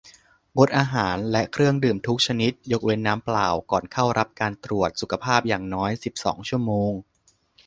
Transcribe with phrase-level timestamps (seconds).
[0.57, 6.91] งดอาหารและเครื่องดื่มทุกชนิด ยกเว้นน้ำเปล่า ก่อนเข้ารับการตรวจสุขภาพอย่างน้อย สิบสอง ชั่วโมง